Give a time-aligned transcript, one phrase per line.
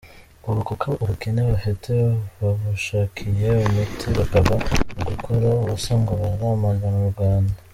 [0.47, 1.91] Ubu koko ubukene bafite
[2.39, 4.53] babushakiye umuti bakava
[4.93, 7.53] mu gukora ubusa ngo baramagana u Rwanda.